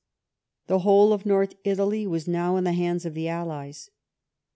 [0.65, 3.91] The whole of north Italy was now in the hands of the allies.